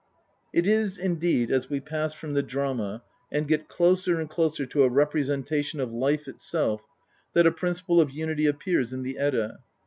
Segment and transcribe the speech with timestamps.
[0.51, 4.81] It is indeed as we pass from the drama and get closer and closer to
[4.81, 6.81] a representation of life itself
[7.33, 9.59] that a principle of unity appears in the Edda.